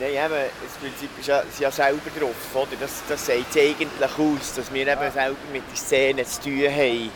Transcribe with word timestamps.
Nein, 0.00 0.10
eben, 0.10 0.50
das 0.62 0.76
Prinzip 0.80 1.10
ist 1.18 1.26
ja, 1.26 1.40
ist 1.40 1.58
ja 1.58 1.72
selber 1.72 2.10
drauf. 2.16 2.34
Oder? 2.54 2.76
Das, 2.78 3.02
das 3.08 3.26
sagt 3.26 3.56
eigentlich 3.56 3.90
aus, 4.00 4.54
dass 4.54 4.72
wir 4.72 4.86
eben 4.86 5.12
selber 5.12 5.36
mit 5.52 5.62
der 5.68 5.76
Szene 5.76 6.24
zu 6.24 6.42
tun 6.42 6.70
haben. 6.70 7.10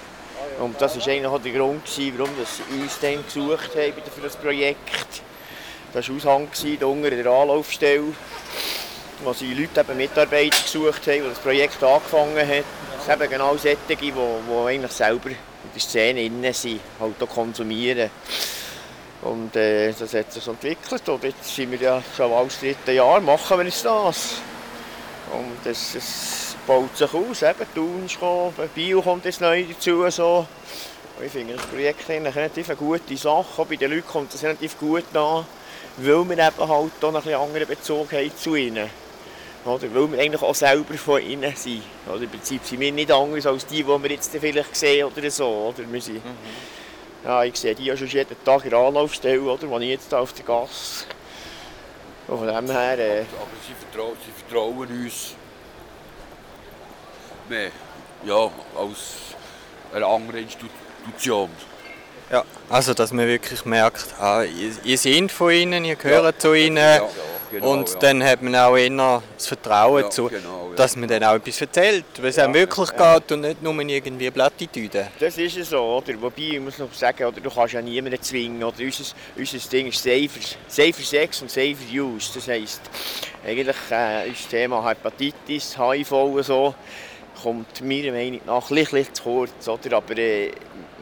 Und 0.59 0.81
das 0.81 0.99
war 0.99 1.07
eigentlich 1.07 1.27
auch 1.27 1.41
der 1.41 1.53
Grund, 1.53 1.83
warum 2.17 2.31
wir 2.37 2.83
uns 2.83 2.99
dann 3.01 3.25
gesucht 3.25 3.71
haben 3.77 3.93
für 4.13 4.21
das 4.21 4.37
Projekt. 4.37 5.23
Das 5.93 6.09
war 6.09 6.17
Aushang 6.17 6.49
hier 6.53 6.89
unter 6.89 7.11
der 7.11 7.27
Anlaufstelle, 7.27 8.15
wo 9.23 9.33
sie 9.33 9.55
Leute, 9.55 9.81
eben 9.81 9.97
Mitarbeiter 9.97 10.63
gesucht 10.63 11.07
haben, 11.07 11.23
die 11.23 11.29
das 11.29 11.39
Projekt 11.39 11.83
angefangen 11.85 12.37
haben. 12.37 12.65
Das 12.97 13.19
sind 13.19 13.31
genau 13.31 13.57
solche, 13.57 13.77
die, 13.89 13.97
die 13.97 14.13
eigentlich 14.67 14.93
selber 14.93 15.31
in 15.31 15.37
der 15.73 15.81
Szene 15.81 16.23
innen 16.25 16.53
sind, 16.53 16.81
halt 16.99 17.23
auch 17.23 17.29
konsumieren. 17.29 18.11
Und 19.23 19.55
äh, 19.55 19.93
das 19.93 20.15
hat 20.15 20.33
sich 20.33 20.47
entwickelt 20.47 21.09
und 21.09 21.23
jetzt 21.23 21.55
sind 21.55 21.71
wir 21.71 21.79
ja 21.79 22.03
schon 22.17 22.33
als 22.33 22.59
dritte 22.59 22.93
Jahr, 22.93 23.21
machen 23.21 23.59
wir 23.59 23.65
jetzt 23.65 23.85
das. 23.85 24.35
Und 25.33 25.65
es, 25.65 25.95
es 25.95 26.57
baut 26.67 26.97
sich 26.97 27.15
aus, 27.15 27.43
eben 27.43 27.75
Thun 27.75 28.05
ist 28.05 28.15
gekommen, 28.15 28.53
Bio 28.75 29.01
kommt 29.01 29.25
jetzt 29.25 29.41
neu 29.41 29.65
dazu. 29.65 30.11
So. 30.11 30.47
Und 31.19 31.27
ich 31.27 31.33
finde 31.33 31.55
das 31.55 31.67
Projekt 31.67 32.09
relativ 32.09 32.69
eine 32.69 32.77
gute 32.77 33.17
Sache, 33.17 33.63
auch 33.63 33.67
bei 33.67 33.77
den 33.77 33.93
Leuten 33.93 34.09
kommt 34.09 34.35
es 34.35 34.43
relativ 34.43 34.79
gut 34.79 35.05
an, 35.15 35.47
weil 35.99 36.29
wir 36.29 36.39
eben 36.39 36.39
halt 36.39 36.61
auch 36.69 37.27
einen 37.27 37.35
anderen 37.35 37.69
Bezug 37.69 38.13
haben 38.13 38.37
zu 38.37 38.57
ihnen. 38.57 38.91
Oder 39.65 39.95
weil 39.95 40.11
wir 40.11 40.21
eigentlich 40.21 40.43
auch 40.43 40.55
selber 40.55 40.95
von 40.95 41.23
ihnen 41.23 41.55
sind. 41.55 41.83
Oder 42.09 42.23
Im 42.23 42.29
Prinzip 42.29 42.65
sind 42.65 42.81
wir 42.81 42.91
nicht 42.91 43.13
anders 43.13 43.47
als 43.47 43.67
die, 43.67 43.85
die 43.85 43.87
wir 43.87 44.11
jetzt 44.11 44.33
vielleicht 44.33 44.75
sehen 44.75 45.07
oder 45.07 45.31
so. 45.31 45.47
Oder? 45.47 45.91
Wir 45.91 46.01
sind, 46.01 46.25
mhm. 46.25 46.82
Ja, 47.25 47.45
ich 47.45 47.57
sehe 47.57 47.75
die 47.75 47.85
ja 47.85 47.97
schon 47.97 48.09
jeden 48.09 48.45
Tag 48.45 48.65
in 48.65 48.71
der 48.71 48.79
Anlaufstelle, 48.81 49.41
oder, 49.41 49.69
wo 49.69 49.79
ich 49.79 49.89
jetzt 49.89 50.13
auf 50.13 50.33
der 50.33 50.45
Gasse. 50.45 51.05
Von 52.27 52.47
dem 52.47 52.71
her... 52.71 52.99
Äh... 52.99 53.21
Aber 53.21 53.49
sie 53.67 53.75
vertrauen, 53.75 54.17
sie 54.25 54.33
vertrauen 54.33 55.05
uns 55.05 55.35
mehr 57.49 57.71
ja, 58.25 58.51
als 58.77 59.35
eine 59.93 60.07
andere 60.07 60.41
Institution. 60.41 61.51
Ja, 62.31 62.45
also 62.71 62.95
dass 62.95 63.13
man 63.13 63.27
wirklich 63.27 63.65
merkt, 63.67 64.15
ah, 64.19 64.43
ihr, 64.43 64.73
ihr 64.85 64.99
seid 64.99 65.31
von 65.31 65.53
ihnen, 65.53 65.85
ihr 65.85 65.97
gehört 65.97 66.25
ja. 66.25 66.39
zu 66.39 66.55
ihnen. 66.55 66.77
Ja. 66.77 67.09
Genau, 67.53 67.73
und 67.73 67.87
ja. 67.87 67.99
dann 67.99 68.25
hat 68.25 68.41
man 68.41 68.57
auch 68.57 68.79
eher 68.79 69.23
das 69.37 69.47
Vertrauen, 69.47 70.05
ja, 70.05 70.09
zu, 70.11 70.29
genau, 70.29 70.71
ja. 70.71 70.75
dass 70.75 70.97
man 70.97 71.07
dann 71.07 71.23
auch 71.23 71.35
etwas 71.35 71.61
erzählt, 71.61 72.07
weil 72.17 72.31
es 72.31 72.39
einem 72.39 72.55
wirklich 72.55 72.91
geht 72.97 73.33
und 73.33 73.43
nicht 73.43 73.63
nur 73.63 73.79
irgendwie 73.79 74.31
Plattitüden. 74.31 75.09
Das 75.21 75.37
ist 75.37 75.59
es 75.59 75.69
so, 75.69 75.79
oder? 75.79 76.15
Wobei, 76.23 76.53
ich 76.53 76.61
muss 76.61 76.79
noch 76.79 76.91
sagen, 76.95 77.27
oder, 77.27 77.43
du 77.43 77.51
kannst 77.51 77.75
ja 77.75 77.83
niemanden 77.83 78.23
zwingen. 78.23 78.65
Oder? 78.65 78.79
Unser, 78.81 79.05
unser 79.37 79.69
Ding 79.69 79.89
ist 79.89 80.03
safer, 80.03 80.57
safer 80.67 81.03
Sex 81.03 81.43
und 81.43 81.51
safer 81.51 81.93
Use. 81.93 82.31
Das 82.35 82.49
heisst, 82.49 82.81
eigentlich 83.47 83.77
äh, 83.91 84.31
ist 84.31 84.45
das 84.45 84.49
Thema 84.49 84.89
Hepatitis, 84.89 85.77
HIV 85.77 86.13
und 86.13 86.43
so, 86.45 86.75
kommt 87.43 87.83
meiner 87.83 88.13
Meinung 88.13 88.41
nach 88.47 88.71
ein 88.71 88.77
bisschen 88.77 89.13
zu 89.13 89.23
kurz. 89.25 89.69
Oder? 89.69 89.99
Aber 89.99 90.17
äh, 90.17 90.53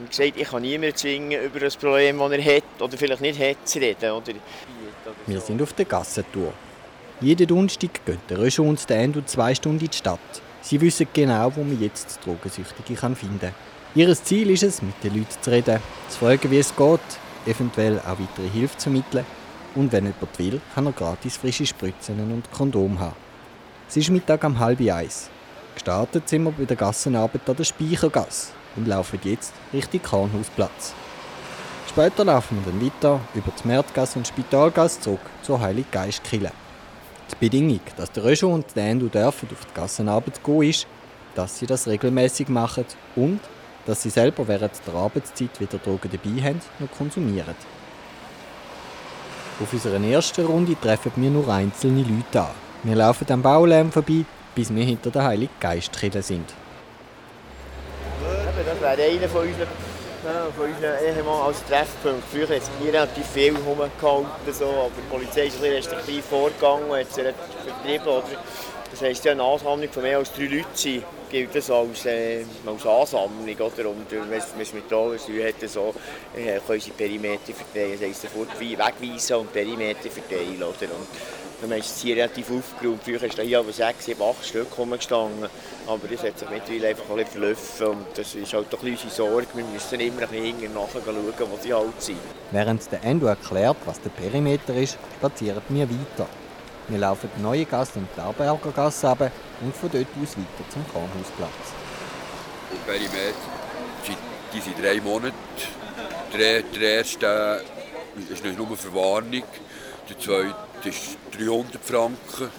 wie 0.03 0.09
gesagt, 0.09 0.41
ich 0.41 0.49
kann 0.49 0.63
niemanden 0.63 0.97
zwingen, 0.97 1.43
über 1.43 1.61
das 1.61 1.77
Problem, 1.77 2.19
das 2.19 2.33
er 2.33 2.57
hat 2.57 2.65
oder 2.81 2.97
vielleicht 2.97 3.21
nicht 3.21 3.41
hat, 3.41 3.69
zu 3.69 3.79
reden. 3.79 4.11
Oder? 4.11 4.33
Wir 5.27 5.41
sind 5.41 5.61
auf 5.63 5.73
der 5.73 5.85
Gassentour. 5.85 6.53
Jeden 7.21 7.47
Donnerstag 7.47 8.05
gehen 8.05 8.19
der 8.29 8.39
Röschel 8.39 8.67
und 8.67 8.89
der 8.89 9.01
Endo 9.01 9.21
zwei 9.23 9.55
Stunden 9.55 9.85
in 9.85 9.91
die 9.91 9.97
Stadt. 9.97 10.19
Sie 10.63 10.81
wissen 10.81 11.07
genau, 11.13 11.55
wo 11.55 11.63
man 11.63 11.81
jetzt 11.81 12.19
Drogensüchtige 12.25 12.97
finden 12.97 13.41
kann. 13.41 13.55
Ihr 13.95 14.15
Ziel 14.15 14.51
ist 14.51 14.63
es, 14.63 14.83
mit 14.83 14.95
den 15.03 15.17
Leuten 15.17 15.35
zu 15.41 15.51
reden, 15.51 15.81
zu 16.09 16.19
fragen, 16.19 16.51
wie 16.51 16.59
es 16.59 16.75
geht, 16.75 17.01
eventuell 17.47 17.99
auch 17.99 18.19
weitere 18.19 18.49
Hilfe 18.53 18.77
zu 18.77 18.85
vermitteln. 18.85 19.27
Und 19.75 19.93
wenn 19.93 20.05
jemand 20.05 20.39
will, 20.39 20.61
kann 20.75 20.87
er 20.87 20.93
gratis 20.93 21.37
frische 21.37 21.67
Spritzen 21.67 22.21
und 22.33 22.51
Kondom 22.53 22.99
haben. 22.99 23.17
Es 23.89 23.97
ist 23.97 24.11
Mittag 24.11 24.45
um 24.45 24.59
halb 24.59 24.81
eins. 24.81 25.29
Gestartet 25.75 26.29
sind 26.29 26.45
wir 26.45 26.53
bei 26.53 26.65
der 26.65 26.77
Gassenarbeit 26.77 27.49
an 27.49 27.57
der 27.57 27.65
Speichergasse 27.65 28.60
und 28.77 28.89
laufen 28.89 29.19
jetzt 29.25 29.53
Richtung 29.73 30.03
Kornhausplatz. 30.03 30.95
Später 31.89 32.25
laufen 32.25 32.59
wir 32.65 32.71
dann 32.73 32.87
weiter 32.87 33.21
über 33.35 33.53
die 33.63 33.67
Märtgasse 33.67 34.19
und 34.19 34.27
Spitalgasse 34.29 35.01
zurück 35.01 35.21
zur 35.43 35.61
Heiliggeistkille. 35.61 36.53
Die 37.31 37.37
Bedingung, 37.37 37.81
dass 37.97 38.13
der 38.13 38.25
Röschel 38.25 38.49
und 38.49 38.77
der 38.77 38.91
Endo 38.91 39.07
dürfen 39.07 39.49
auf 39.53 39.65
die 39.67 39.75
Gassenarbeit 39.75 40.43
gehen, 40.45 40.63
ist, 40.63 40.87
dass 41.35 41.59
sie 41.59 41.67
das 41.67 41.87
regelmäßig 41.87 42.49
machen 42.49 42.85
und 43.17 43.41
dass 43.87 44.03
sie 44.03 44.11
selber 44.11 44.47
während 44.47 44.73
der 44.87 44.95
Arbeitszeit 44.95 45.61
wieder 45.61 45.79
Drogen 45.79 46.11
dabei 46.11 46.43
haben 46.43 46.61
und 46.79 46.93
konsumieren. 46.93 47.55
Auf 49.61 49.73
unserer 49.73 50.03
ersten 50.03 50.47
Runde 50.47 50.77
treffen 50.81 51.13
wir 51.17 51.31
nur 51.31 51.49
einzelne 51.49 52.03
Leute 52.03 52.41
an. 52.41 52.55
Wir 52.83 52.97
laufen 52.97 53.31
am 53.31 53.43
Baulärm 53.43 53.93
vorbei, 53.93 54.25
bis 54.55 54.75
wir 54.75 54.85
hinter 54.85 55.11
der 55.11 55.25
Heiligen 55.25 55.53
Geistkille 55.61 56.23
sind. 56.23 56.55
Einer 58.99 59.29
von 59.29 59.47
unseren 59.47 59.69
ja, 60.25 60.49
von 60.55 60.67
unseren 60.67 60.99
Ehemann 61.03 61.47
als 61.47 61.65
Treffpunkt. 61.65 62.25
Früher 62.31 62.49
hat 62.49 62.63
es 62.63 62.71
hier 62.83 62.93
relativ 62.93 63.27
viel 63.27 63.57
rumgehalten, 63.57 64.53
so, 64.53 64.67
aber 64.67 64.91
die 64.97 65.11
Polizei 65.11 65.47
ist 65.47 65.57
ein 65.57 65.61
bisschen 65.61 65.77
restriktiv 65.77 66.25
vorgegangen 66.27 66.91
und 66.91 66.99
hat 66.99 67.07
vertrieben. 67.07 68.07
Oder? 68.07 68.25
Das 68.91 69.01
heisst, 69.03 69.25
ja, 69.25 69.33
eine 69.33 69.43
Ansammlung 69.43 69.89
von 69.89 70.03
mehr 70.03 70.19
als 70.19 70.33
drei 70.33 70.47
Leuten 70.47 71.05
gilt 71.31 71.55
das 71.55 71.71
als, 71.71 72.05
äh, 72.07 72.45
als 72.67 72.85
Ansammlung. 72.85 73.57
Oder? 73.57 73.89
Und 73.89 74.11
wenn 74.11 74.63
es 74.63 74.73
mit 74.75 74.91
Drogen 74.91 75.19
hat, 75.19 75.71
so, 75.71 75.95
äh, 76.37 76.59
können 76.67 76.81
sie 76.81 76.91
Perimeter 76.91 77.55
verteilen. 77.55 77.93
Das 77.99 78.09
heisst, 78.09 78.23
sofort 78.23 78.59
wegweisen 78.59 79.37
und 79.37 79.53
Perimeter 79.53 80.11
verteilen. 80.11 80.63
Dann 81.63 81.73
ist 81.73 81.97
es 81.97 82.03
hier 82.03 82.17
relativ 82.17 82.51
aufgeräumt. 82.51 83.03
Früher 83.05 83.23
ist 83.23 83.39
da 83.39 83.43
hier 83.43 83.59
aber 83.59 83.73
sechs, 83.73 84.05
sieben, 84.07 84.23
acht 84.23 84.45
Stück 84.45 84.77
rumgestanden. 84.77 85.49
Aber 85.87 86.09
das 86.09 86.23
hat 86.23 86.39
sich 86.39 86.49
mittlerweile 86.51 86.89
einfach 86.89 87.11
ein 87.11 87.17
bisschen 87.17 87.33
verlaufen. 87.33 87.87
Und 87.87 88.07
das 88.15 88.35
ist 88.35 88.53
halt 88.53 88.67
doch 88.71 88.83
unsere 88.83 89.11
Sorge. 89.11 89.47
Wir 89.55 89.65
müssen 89.65 90.01
immer 90.01 90.23
ein 90.23 90.29
bisschen 90.29 90.75
nachher 90.75 91.03
schauen, 91.05 91.51
wo 91.51 91.59
sie 91.63 91.75
halt 91.75 92.03
sind. 92.03 92.19
Während 92.51 92.93
der 92.93 93.05
Endo 93.05 93.27
erklärt, 93.27 93.77
was 93.85 94.01
der 94.01 94.11
Perimeter 94.11 94.75
ist, 94.75 94.99
spazieren 95.19 95.63
wir 95.69 95.89
weiter. 95.89 96.29
Wir 96.89 96.99
laufen 96.99 97.31
die 97.37 97.43
neue 97.43 97.65
Gasse 97.65 98.01
und 98.01 98.09
die 98.17 98.21
Arberger 98.21 98.73
Gasse 98.73 99.07
runter 99.09 99.31
und 99.61 99.77
von 99.77 99.91
dort 99.91 100.07
aus 100.23 100.37
weiter 100.37 100.71
zum 100.71 100.85
Kornhausplatz. 100.93 101.51
Der 102.73 102.93
Perimeter, 102.93 103.35
die 104.53 104.61
sind 104.61 104.77
drei 104.83 105.01
Monate. 105.01 105.35
Der, 106.37 106.63
der 106.63 106.95
erste 106.97 107.63
ist 108.29 108.45
nicht 108.45 108.59
nur 108.59 108.77
Verwarnung, 108.77 109.45
der 110.09 110.19
zweite 110.19 110.70
ist 110.87 111.17
300 111.39 111.85
Franken, 111.85 112.51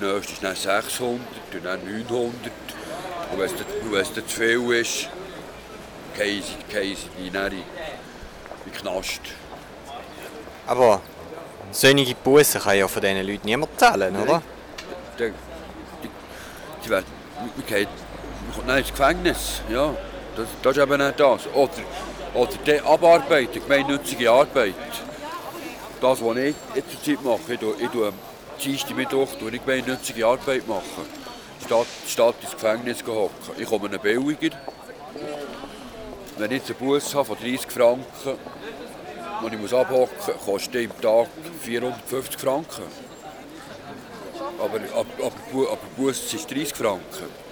der 0.00 0.14
nächste 0.14 0.32
ist 0.32 0.42
dann 0.42 0.56
600, 0.56 1.20
dann 1.62 1.80
900. 1.84 2.32
Und 3.32 3.38
wenn 3.38 4.00
es 4.00 4.12
dann 4.12 4.28
zu 4.28 4.36
viel 4.36 4.72
ist, 4.72 5.08
gehen 6.16 6.42
sie, 6.42 6.96
die 7.18 7.26
in 7.26 7.32
den 7.32 7.62
Knast. 8.76 9.20
Aber 10.66 11.00
solche 11.70 12.14
Bussen 12.14 12.60
kann 12.60 12.76
ja 12.76 12.88
von 12.88 13.02
diesen 13.02 13.26
Leuten 13.26 13.46
niemand 13.46 13.78
zahlen, 13.78 14.16
oder? 14.16 14.42
Die, 15.18 15.32
die, 16.02 16.10
die 16.84 16.90
werden, 16.90 17.06
man, 17.38 17.66
geht, 17.66 17.88
man 18.46 18.66
kommt 18.66 18.78
ins 18.78 18.90
Gefängnis. 18.90 19.62
Ja, 19.68 19.94
das, 20.36 20.48
das 20.62 20.76
ist 20.76 20.82
eben 20.82 21.06
nicht 21.06 21.20
das. 21.20 21.46
Oder, 21.54 21.70
oder 22.34 22.52
die 22.66 22.80
Abarbeiten, 22.80 23.62
gemeinnützige 23.62 24.30
Arbeit 24.30 24.74
das, 26.00 26.24
was 26.24 26.36
ich 26.36 26.54
jetzt 26.74 26.90
zur 26.90 27.02
Zeit 27.02 27.24
mache, 27.24 27.54
ich 27.54 27.60
tue, 27.60 28.12
ich 28.58 28.84
tue 28.84 28.94
Mittwoch 28.94 29.28
tue 29.38 29.50
ich 29.50 29.64
gemeinnützige 29.64 30.26
Arbeit 30.26 30.66
machen. 30.66 31.06
Statt, 31.64 31.86
statt 32.06 32.34
ins 32.42 32.52
Gefängnis 32.52 32.98
zu 32.98 33.14
hocken. 33.14 33.54
Ich 33.58 33.68
komme 33.68 33.88
einen 33.88 34.00
billiger. 34.00 34.56
Wenn 36.38 36.50
ich 36.52 36.62
einen 36.64 36.74
Bus 36.78 37.14
habe 37.14 37.26
von 37.26 37.36
30 37.38 37.70
Franken, 37.70 38.38
den 39.42 39.52
ich 39.52 39.58
muss 39.58 39.74
abhocken 39.74 40.34
kostet 40.44 40.74
im 40.74 41.00
Tag 41.00 41.28
450 41.62 42.40
Franken. 42.40 42.84
Aber, 44.58 44.76
aber, 44.76 45.26
aber, 45.26 45.72
aber 45.72 45.78
Bus 45.96 46.32
ist 46.32 46.50
30 46.50 46.74
Franken. 46.74 47.50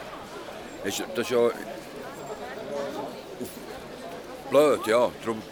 Das 0.84 1.00
ist 1.00 1.30
ja 1.30 1.50
blöd, 4.50 4.86
ja. 4.86 5.10
Darum 5.20 5.42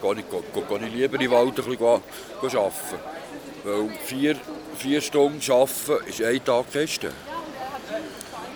gehe 0.00 0.12
ich, 0.12 0.30
gehe, 0.30 0.62
gehe 0.62 0.86
ich 0.86 0.94
lieber 0.94 1.20
im 1.20 1.30
Wald 1.30 1.58
ein 1.58 1.64
bisschen 1.64 2.58
arbeiten. 2.58 2.98
Weil 3.64 3.88
vier, 4.04 4.36
vier 4.76 5.00
Stunden 5.00 5.40
arbeiten 5.50 6.08
ist 6.08 6.22
ein 6.22 6.44
Tag 6.44 6.72
Kästen. 6.72 7.10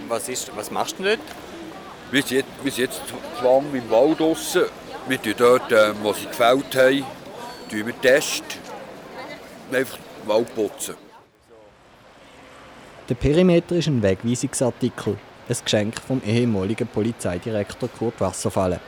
Was, 0.09 0.29
ist, 0.29 0.51
was 0.57 0.71
machst 0.71 0.99
du 0.99 1.05
dort? 1.05 1.19
Wir 2.11 2.23
sind 2.23 2.37
jetzt, 2.39 2.49
wir 2.63 2.73
sind 2.73 2.85
jetzt 2.85 3.03
zwang 3.41 3.65
im 3.75 3.91
Wald 3.91 4.21
draussen. 4.21 4.65
Wir 5.09 5.21
testen 5.21 5.37
dort, 5.39 5.73
ähm, 5.73 5.97
wo 6.03 6.13
sie 6.13 6.27
gefällt 6.27 6.75
haben, 6.77 7.05
wir 7.71 8.01
testen. 8.01 8.47
Einfach 9.73 9.99
den 9.99 10.29
Wald 10.29 10.55
putzen. 10.55 10.95
Der 13.09 13.15
Perimeter 13.15 13.77
ist 13.77 13.89
ein 13.89 14.03
Wegweisungsartikel, 14.03 15.19
ein 15.49 15.57
Geschenk 15.63 16.01
vom 16.01 16.23
ehemaligen 16.25 16.87
Polizeidirektor 16.87 17.91
Kurt 17.91 18.19
Wasserfallen. 18.21 18.81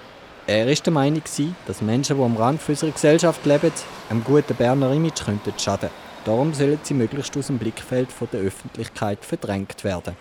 Er 0.48 0.68
war 0.68 0.74
der 0.74 0.92
Meinung, 0.92 1.22
dass 1.66 1.82
Menschen, 1.82 2.16
die 2.16 2.22
am 2.22 2.36
Rand 2.36 2.60
unserer 2.68 2.92
Gesellschaft 2.92 3.44
leben, 3.44 3.72
einem 4.08 4.22
guten 4.22 4.54
Berner 4.54 4.92
Image 4.92 5.24
könnten 5.24 5.52
schaden 5.58 5.90
Darum 6.24 6.54
sollen 6.54 6.78
sie 6.82 6.94
möglichst 6.94 7.36
aus 7.36 7.48
dem 7.48 7.58
Blickfeld 7.58 8.08
der 8.32 8.40
Öffentlichkeit 8.40 9.24
verdrängt 9.24 9.82
werden. 9.82 10.16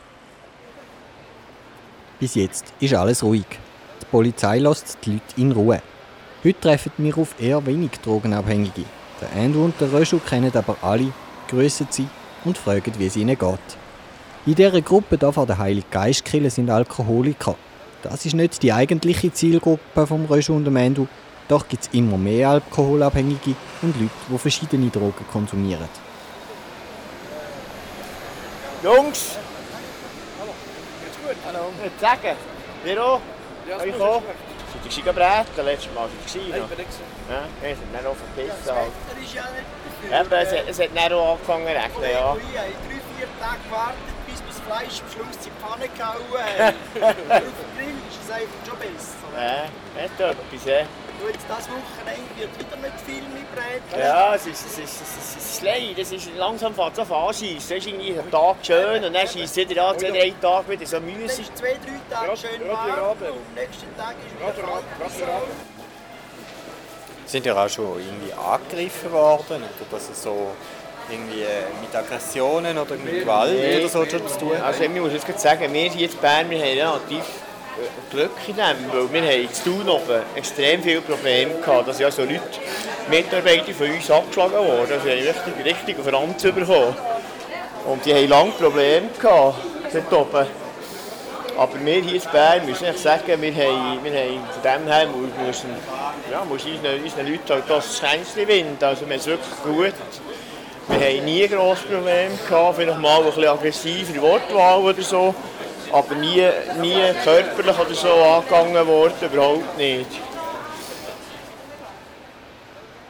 Bis 2.19 2.33
jetzt 2.35 2.73
ist 2.79 2.93
alles 2.95 3.21
ruhig. 3.21 3.45
Die 4.01 4.05
Polizei 4.05 4.59
lässt 4.59 4.97
die 5.03 5.13
Leute 5.13 5.41
in 5.41 5.51
Ruhe. 5.51 5.81
Heute 6.43 6.59
treffen 6.59 6.91
wir 6.97 7.17
auf 7.17 7.35
eher 7.39 7.63
wenig 7.65 7.91
Drogenabhängige. 8.03 8.85
Der 9.21 9.43
Andrew 9.43 9.65
und 9.65 9.79
der 9.79 9.91
Röschel 9.91 10.19
kennen 10.19 10.51
aber 10.55 10.77
alle, 10.81 11.11
grüßen 11.49 11.87
sie 11.89 12.07
und 12.45 12.57
fragen, 12.57 12.93
wie 12.97 13.07
es 13.07 13.15
ihnen 13.15 13.37
geht. 13.37 13.77
In 14.45 14.55
dieser 14.55 14.81
Gruppe 14.81 15.17
hier 15.19 15.33
vor 15.33 15.45
der 15.45 15.57
Heilige 15.57 15.87
Geistkille 15.89 16.49
sind 16.49 16.69
Alkoholiker. 16.69 17.55
Das 18.09 18.23
ist 18.23 18.35
nicht 18.35 18.61
die 18.61 18.71
eigentliche 18.71 19.33
Zielgruppe 19.33 20.05
vom 20.05 20.25
Röschel 20.25 20.55
und 20.55 20.65
dem 20.65 20.77
Andrew, 20.77 21.07
doch 21.47 21.67
gibt 21.67 21.83
es 21.83 21.89
immer 21.91 22.17
mehr 22.17 22.49
Alkoholabhängige 22.49 23.55
und 23.81 23.99
Leute, 23.99 24.11
die 24.29 24.37
verschiedene 24.37 24.89
Drogen 24.91 25.25
konsumieren. 25.31 25.89
Jungs! 28.83 29.37
Hallo. 30.39 30.53
Geht's 31.03 31.17
gut? 31.17 31.35
Hallo. 31.47 31.65
Ich 31.83 31.99
sagen, 31.99 32.37
wir 32.83 33.03
auch? 33.03 33.21
Ja, 33.67 33.83
ich 33.83 33.95
auch. 33.99 34.21
Sind 34.83 34.93
Sie 34.93 35.01
gebräten 35.01 35.65
letztes 35.65 35.93
Mal? 35.95 36.07
Ich 36.27 36.33
bin 36.33 36.43
nicht 36.43 36.59
Ja, 37.27 37.41
wir 37.61 37.75
sind 37.75 37.87
dann 37.91 38.05
auch 38.05 38.15
verpisst. 38.15 38.67
Ja, 38.67 38.75
das 38.75 38.85
Wetter 39.09 39.23
ist 39.23 39.33
ja 39.33 39.43
nicht. 39.49 40.27
Eben, 40.27 40.67
es, 40.69 40.77
es 40.77 40.79
hat 40.79 40.95
dann 40.95 41.13
auch 41.13 41.31
angefangen 41.31 41.65
zu 41.65 41.73
regnen, 41.73 42.11
ja. 42.11 42.37
Ich 42.37 42.57
habe 42.57 42.69
drei, 42.85 43.01
vier 43.17 43.27
Tage 43.39 43.59
gewartet, 43.65 44.14
Fleisch 44.65 45.01
am 45.01 45.09
Schluss 45.13 45.37
in 45.45 45.51
die 45.51 45.55
Pfanne 45.61 45.87
gehauen 45.89 46.41
hat. 46.41 46.73
Auf 47.05 47.15
dem 47.15 47.69
Grill 47.77 47.97
ist 48.09 48.19
es 48.23 48.31
einfach 48.31 48.61
schon 48.65 48.77
besser. 48.79 49.25
Ja, 49.35 50.01
hat 50.01 50.19
etwas, 50.19 50.65
ja. 50.65 50.79
Und 51.21 51.31
jetzt 51.31 51.45
das 51.47 51.69
Wochenende 51.69 52.29
wird 52.35 52.59
wieder 52.59 52.75
nicht 52.77 53.01
viel 53.05 53.23
mitbrechen. 53.23 53.99
Ja, 53.99 54.35
es 54.35 54.45
ist, 54.47 54.65
es 54.65 54.77
ist, 54.77 55.01
es 55.01 56.11
ist, 56.11 56.27
es 56.27 56.35
langsam 56.35 56.73
fährt 56.75 56.97
es 56.97 56.99
an 56.99 57.11
anschiessen. 57.11 57.57
Es 57.57 57.71
ist 57.71 57.87
irgendwie 57.87 58.19
ein 58.19 58.31
Tag 58.31 58.57
schön 58.61 59.03
und 59.03 59.13
dann 59.13 59.27
schießt 59.27 59.57
es 59.57 59.69
wieder 59.69 59.87
an, 59.87 59.97
zwei, 59.97 60.11
drei 60.11 60.33
Tage 60.41 60.69
wieder 60.69 60.85
so 60.85 60.99
müßig. 60.99 61.25
Es 61.25 61.39
ist 61.39 61.57
zwei, 61.57 61.73
drei 61.73 62.15
Tage 62.15 62.37
schön 62.37 62.67
warm 62.67 63.17
und 63.17 63.27
am 63.27 63.53
nächsten 63.55 63.95
Tag 63.97 64.15
ist 64.19 64.33
es 64.33 64.57
wieder 64.57 64.67
kalt. 64.67 64.83
Sind 67.25 67.45
ja 67.45 67.65
auch 67.65 67.69
schon 67.69 67.99
irgendwie 67.99 68.33
angegriffen 68.33 69.11
worden 69.11 69.63
oder 69.63 69.85
dass 69.89 70.09
es 70.09 70.21
so 70.21 70.51
irgendwie 71.09 71.45
mit 71.81 71.95
Aggressionen 71.95 72.77
oder 72.77 72.95
mit 72.95 73.21
Gewalt 73.21 73.51
nee, 73.51 73.79
oder 73.79 73.89
so 73.89 74.05
zu 74.05 74.19
tun 74.19 74.53
Also 74.63 74.83
ich 74.83 74.89
muss 74.89 75.11
jetzt 75.13 75.39
sagen, 75.39 75.71
wir 75.71 75.89
hier 75.89 76.09
in 76.09 76.17
Bern, 76.17 76.49
wir 76.49 76.59
haben 76.59 76.65
relativ 76.65 77.25
Glück 78.09 78.31
in 78.47 78.55
dem, 78.55 78.77
weil 78.91 79.13
wir 79.13 79.21
haben 79.21 79.53
zu 79.53 79.63
tun 79.63 79.89
oben 79.89 80.21
extrem 80.35 80.81
viele 80.81 81.01
Probleme 81.01 81.55
gehabt, 81.55 81.87
dass 81.87 81.99
ja 81.99 82.09
so 82.09 82.21
Leute, 82.21 82.41
Mitarbeiter 83.09 83.73
von 83.73 83.91
uns 83.91 84.09
abgeschlagen 84.09 84.53
wurden, 84.53 84.93
also 84.93 85.09
haben 85.09 85.09
richtig, 85.09 85.65
richtig 85.65 85.99
auf 85.99 86.11
Rand 86.11 86.41
bekommen. 86.41 86.95
Und 87.85 88.05
die 88.05 88.13
haben 88.13 88.29
lange 88.29 88.51
Probleme 88.51 89.09
gehabt, 89.19 89.57
dort 89.91 90.13
oben. 90.13 90.47
Aber 91.57 91.85
wir 91.85 92.01
hier 92.01 92.15
in 92.15 92.31
Bern 92.31 92.65
müssen 92.65 92.85
ich 92.85 92.97
sagen, 92.97 93.41
wir 93.41 93.53
haben, 93.53 94.03
wir 94.03 94.11
haben 94.11 94.39
von 94.51 94.63
dem 94.63 94.87
her 94.87 95.07
müssen, 95.45 95.69
ja, 96.31 96.43
muss 96.43 96.65
unseren, 96.65 97.01
unseren 97.01 97.27
Leuten 97.27 97.49
halt 97.49 97.63
das 97.67 97.97
Schänzchen 97.97 98.47
winden. 98.47 98.83
Also 98.83 99.01
wir 99.01 99.13
haben 99.13 99.19
es 99.19 99.25
wirklich 99.25 99.63
gut. 99.63 99.93
Wir 100.87 100.99
haben 100.99 101.25
nie 101.25 101.47
grosse 101.47 101.83
Probleme 101.83 102.37
gehabt, 102.47 102.75
vielleicht 102.75 102.99
mal 102.99 103.19
ein 103.19 103.25
bisschen 103.25 103.47
aggressive 103.47 104.21
Wortwahl 104.21 104.81
oder 104.81 105.01
so 105.01 105.33
aber 105.95 106.15
nie, 106.15 106.45
nie 106.81 107.13
körperlich 107.23 107.79
oder 107.79 107.95
so 107.95 108.09
angegangen 108.09 108.87
worden, 108.87 109.13
überhaupt 109.21 109.77
nicht. 109.77 110.09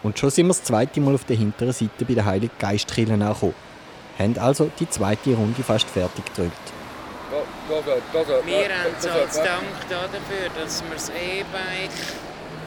Und 0.04 0.20
schon 0.20 0.30
sind 0.30 0.46
wir 0.46 0.54
das 0.54 0.64
zweite 0.64 1.02
Mal 1.02 1.16
auf 1.16 1.24
der 1.24 1.36
hinteren 1.36 1.74
Seite 1.74 2.06
bei 2.06 2.14
der 2.14 2.26
Heiligen 2.26 2.56
Geistkirche 2.60 3.14
angekommen. 3.14 3.56
Haben 4.20 4.38
also 4.38 4.70
die 4.80 4.88
zweite 4.88 5.34
Runde 5.34 5.64
fast 5.64 5.90
fertig 5.90 6.26
gedrückt. 6.26 6.54
Wir 8.46 8.70
haben 8.70 8.96
so 9.00 9.10
als 9.10 9.36
Dank 9.36 9.64
dafür, 9.90 10.50
dass 10.62 10.84
wir 10.84 10.94
das 10.94 11.10
E-Bike, 11.10 11.90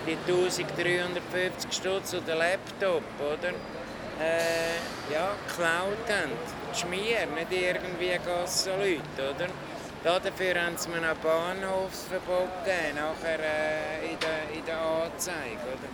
die 0.05 0.17
1350 0.31 1.73
Stutz 1.73 2.13
und 2.13 2.27
den 2.27 2.39
Laptop, 2.39 3.03
oder? 3.21 3.55
Äh, 4.21 5.13
ja, 5.13 5.35
geklaut 5.47 6.09
haben. 6.09 6.33
Schmier, 6.75 7.27
nicht 7.35 7.53
irgendwie 7.53 8.19
Gassenleute, 8.25 9.01
oder? 9.19 9.49
Dafür 10.05 10.63
haben 10.63 10.77
sie 10.77 10.89
mir 10.89 10.97
ein 10.97 11.17
Bahnhofsverbot 11.23 12.65
gegeben, 12.65 12.97
nachher 12.97 13.39
äh, 13.41 14.13
in, 14.13 14.19
der, 14.21 14.59
in 14.59 14.65
der 14.65 14.79
Anzeige. 14.79 15.59
Oder? 15.67 15.89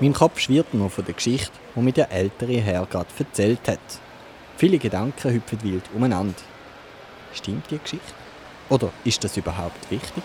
Mein 0.00 0.12
Kopf 0.12 0.38
schwirrt 0.38 0.74
nur 0.74 0.90
von 0.90 1.04
der 1.04 1.14
Geschichte, 1.14 1.52
die 1.74 1.80
mir 1.80 1.92
der 1.92 2.10
ältere 2.10 2.60
Herr 2.60 2.86
gerade 2.86 3.08
erzählt 3.18 3.66
hat. 3.68 3.78
Viele 4.56 4.78
Gedanken 4.78 5.32
hüpfen 5.32 5.62
wild 5.62 5.84
umeinander. 5.94 6.34
Stimmt 7.32 7.70
die 7.70 7.78
Geschichte? 7.78 8.14
Oder 8.68 8.90
ist 9.04 9.22
das 9.24 9.36
überhaupt 9.36 9.90
wichtig? 9.90 10.22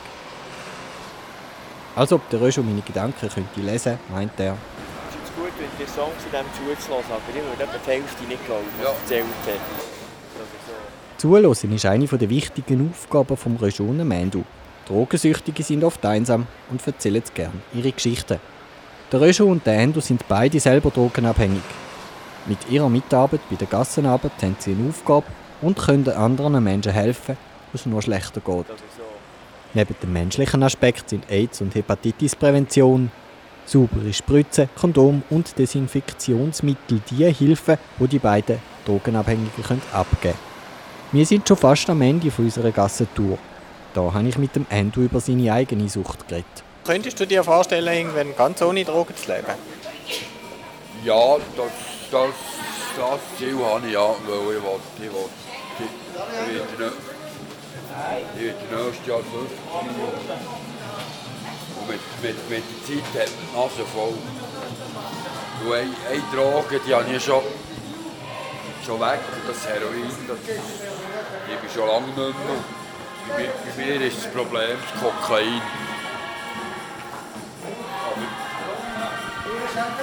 Als 1.96 2.12
ob 2.14 2.30
der 2.30 2.42
Röschel 2.42 2.64
meine 2.64 2.82
Gedanken 2.82 3.30
könnte 3.30 3.60
lesen, 3.60 3.98
meint 4.10 4.40
er. 4.40 4.58
Es 5.58 5.64
ist 5.64 5.70
gut, 5.70 5.78
wenn 5.80 5.86
die 5.86 5.92
Songs 5.92 6.24
in 6.26 6.32
diesem 6.32 6.78
zuzulassen, 6.78 7.12
aber 7.12 7.22
ich 7.30 7.36
würde 7.36 7.64
etwa 7.64 7.78
die 7.86 7.92
Hälfte 7.92 8.24
nicht 8.26 8.46
glauben, 8.46 8.66
was 8.78 9.10
ja. 9.10 9.18
er 9.18 9.24
erzählt 9.24 9.26
hat. 9.48 9.88
Zuhören 11.18 11.74
ist 11.76 11.86
eine 11.86 12.06
der 12.06 12.30
wichtigen 12.30 12.92
Aufgaben 12.92 13.36
des 13.36 13.62
Regionen 13.62 14.08
Mendu. 14.08 14.44
Drogensüchtige 14.88 15.64
sind 15.64 15.84
oft 15.84 16.06
einsam 16.06 16.48
und 16.70 16.86
erzählen 16.86 17.24
gerne 17.34 17.54
ihre 17.74 17.92
Geschichten. 17.92 18.40
Der 19.12 19.22
Rejo 19.22 19.46
und 19.46 19.66
der 19.66 19.80
Endo 19.80 20.00
sind 20.00 20.28
beide 20.28 20.60
selber 20.60 20.92
drogenabhängig. 20.92 21.64
Mit 22.46 22.60
ihrer 22.70 22.90
Mitarbeit 22.90 23.42
bei 23.50 23.56
der 23.56 23.68
Gassenarbeit 23.68 24.32
haben 24.42 24.56
sie 24.60 24.72
eine 24.72 24.90
Aufgabe 24.90 25.26
und 25.62 25.78
können 25.78 26.08
anderen 26.10 26.64
Menschen 26.64 26.94
helfen, 26.94 27.36
wo 27.72 27.76
es 27.76 27.86
nur 27.86 28.02
schlechter 28.02 28.42
geht. 28.42 28.66
Neben 29.74 29.96
dem 30.02 30.14
menschlichen 30.14 30.64
Aspekt 30.64 31.10
sind 31.10 31.30
AIDS- 31.30 31.62
und 31.62 31.76
Hepatitis-Prävention, 31.76 33.12
saubere 33.68 34.14
Spritzen, 34.14 34.70
Kondom 34.80 35.22
und 35.30 35.58
Desinfektionsmittel 35.58 37.02
die 37.10 37.32
Hilfen, 37.32 37.78
die 38.00 38.08
die 38.08 38.20
beiden 38.20 38.60
Drogenabhängigen 38.86 39.82
abgeben 39.92 40.20
können. 40.22 40.48
Wir 41.12 41.26
sind 41.26 41.48
schon 41.48 41.58
fast 41.58 41.90
am 41.90 42.02
Ende 42.02 42.32
unserer 42.38 42.72
Gassentour. 42.72 43.38
Da 43.94 44.14
habe 44.14 44.28
ich 44.28 44.38
mit 44.38 44.56
dem 44.56 44.66
Endo 44.70 45.02
über 45.02 45.20
seine 45.20 45.52
eigene 45.54 45.90
Sucht 45.90 46.28
geredet. 46.28 46.46
Könntest 46.86 47.20
du 47.20 47.28
dir 47.28 47.44
vorstellen, 47.44 47.94
irgendwann 47.94 48.36
ganz 48.36 48.62
ohne 48.62 48.84
Drogen 48.86 49.16
zu 49.16 49.32
leben? 49.32 49.48
Ja, 51.04 51.36
das, 51.56 51.72
das, 52.12 52.30
das 52.98 53.20
Ziel 53.38 53.58
habe 53.64 53.88
ich 53.88 53.94
ja, 53.94 54.00
weil 54.00 54.56
ich 54.56 54.64
will, 54.64 54.80
ich 54.96 55.02
will, 55.02 55.12
ich 56.50 56.80
will, 56.80 56.92
ich 58.36 58.42
will 58.42 58.54
nächstes 58.72 59.08
Jahr 59.08 59.20
50 59.20 59.32
und 59.74 60.67
mit, 61.88 62.00
mit, 62.22 62.50
mit 62.50 62.64
der 62.64 62.96
Zeit 62.96 63.22
hat 63.22 63.30
die 63.30 63.58
Nase 63.58 63.86
voll. 63.94 64.14
Und 65.66 65.74
eine, 65.74 66.22
Droge, 66.34 66.80
die 66.86 66.94
habe 66.94 67.06
ich 67.12 67.24
schon, 67.24 67.42
schon 68.86 69.00
weg, 69.00 69.20
das 69.48 69.68
Heroin, 69.68 70.12
das, 70.28 70.38
ich 70.48 71.58
bin 71.58 71.70
schon 71.74 71.88
lange 71.88 72.08
nicht 72.08 72.18
mehr. 72.18 72.34
Bei 73.30 73.42
mir, 73.42 73.50
bei 73.76 73.86
mir 73.86 74.08
ist 74.08 74.18
das 74.18 74.32
Problem 74.32 74.78
das 74.82 75.02
Kokain. 75.02 75.62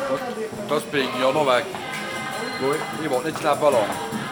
Aber 0.08 0.18
das, 0.18 0.68
das 0.68 0.82
bringe 0.90 1.08
ich 1.08 1.20
weg. 1.20 1.66
Ich 3.02 3.10
will 3.10 3.20
nicht 3.24 3.44
das 3.44 3.60
Leben 3.60 3.72
lang. 3.72 4.23